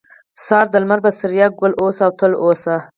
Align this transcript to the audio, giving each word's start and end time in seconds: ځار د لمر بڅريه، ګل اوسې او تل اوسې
ځار 0.45 0.65
د 0.71 0.75
لمر 0.83 0.99
بڅريه، 1.05 1.47
ګل 1.59 1.73
اوسې 1.81 2.01
او 2.05 2.11
تل 2.19 2.31
اوسې 2.43 2.75